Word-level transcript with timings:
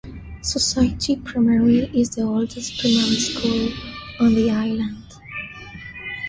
Society 0.41 1.15
Primary 1.15 1.81
is 1.95 2.09
the 2.09 2.23
oldest 2.23 2.79
primary 2.79 3.19
school 3.19 3.69
on 4.19 4.33
the 4.33 4.49
island. 4.49 4.97